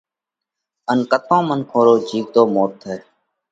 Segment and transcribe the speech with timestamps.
[0.91, 2.95] ان ڪتون منکون رو جيوتو موت ٿئھ۔